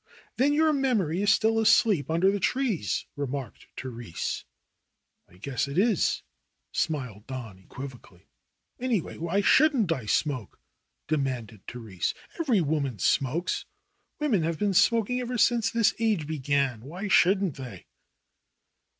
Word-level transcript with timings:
^Then 0.35 0.55
your 0.55 0.73
memory 0.73 1.21
is 1.21 1.29
still 1.29 1.59
asleep 1.59 2.09
under 2.09 2.31
the 2.31 2.39
trees," 2.39 3.05
remarked 3.15 3.67
Therese. 3.77 4.45
'T 5.29 5.37
guess 5.37 5.67
it 5.67 5.77
is," 5.77 6.23
smiled 6.71 7.27
Don 7.27 7.59
equivocally. 7.59 8.27
'^Anyway, 8.79 9.19
why 9.19 9.41
shouldn't 9.41 9.91
I 9.91 10.07
smoke?" 10.07 10.59
demanded 11.07 11.61
The 11.71 11.77
rese. 11.77 12.15
'^Every 12.39 12.63
woman 12.63 12.97
smokes. 12.97 13.65
Women 14.17 14.41
have 14.41 14.57
been 14.57 14.71
smok 14.73 15.07
ing 15.11 15.21
ever 15.21 15.37
since 15.37 15.69
this 15.69 15.93
age 15.99 16.25
began. 16.25 16.81
Why 16.81 17.07
shouldn't 17.07 17.57
they 17.57 17.85